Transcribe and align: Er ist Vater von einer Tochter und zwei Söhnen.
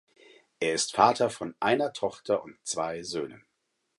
Er 0.59 0.73
ist 0.73 0.95
Vater 0.95 1.29
von 1.29 1.53
einer 1.59 1.93
Tochter 1.93 2.41
und 2.43 2.57
zwei 2.63 3.03
Söhnen. 3.03 3.45